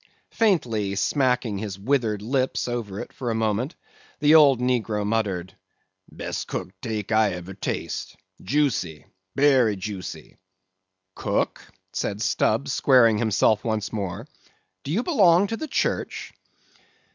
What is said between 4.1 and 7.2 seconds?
the old negro muttered, "Best cooked 'teak